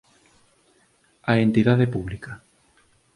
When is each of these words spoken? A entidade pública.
A 1.31 1.33
entidade 1.45 1.85
pública. 1.95 2.31